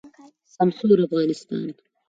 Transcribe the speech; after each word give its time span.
سمسور 0.55 0.97
افغانستان 1.07 1.67